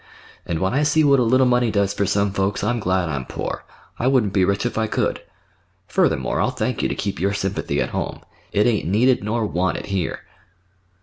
"And 0.47 0.57
when 0.57 0.73
I 0.73 0.81
see 0.81 1.03
what 1.03 1.19
a 1.19 1.23
little 1.23 1.45
money 1.45 1.69
does 1.69 1.93
for 1.93 2.07
some 2.07 2.31
folks 2.31 2.63
I'm 2.63 2.79
glad 2.79 3.07
I'm 3.07 3.23
poor. 3.23 3.65
I 3.99 4.07
wouldn't 4.07 4.33
be 4.33 4.43
rich 4.43 4.65
if 4.65 4.75
I 4.75 4.87
could. 4.87 5.21
Furthermore, 5.87 6.41
I'll 6.41 6.49
thank 6.49 6.81
you 6.81 6.89
to 6.89 6.95
keep 6.95 7.19
your 7.19 7.33
sympathy 7.33 7.79
at 7.79 7.89
home. 7.89 8.21
It 8.51 8.65
ain't 8.65 8.87
needed 8.87 9.23
nor 9.23 9.45
wanted—here." 9.45 10.21